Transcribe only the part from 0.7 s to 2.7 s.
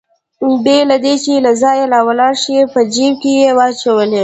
له دې چې له ځایه راولاړ شي